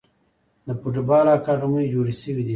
[0.67, 2.49] د فوټبال اکاډمۍ جوړې شوي دي.